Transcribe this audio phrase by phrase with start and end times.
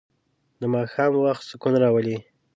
[0.59, 2.17] د ماښام وخت سکون راولي.